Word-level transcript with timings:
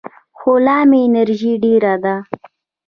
خو 0.37 0.51
لا 0.65 0.77
مې 0.89 0.99
انرژي 1.07 1.53
ډېره 1.63 1.93
ده. 2.03 2.15